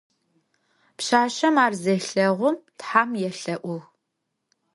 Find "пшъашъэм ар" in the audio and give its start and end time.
0.97-1.73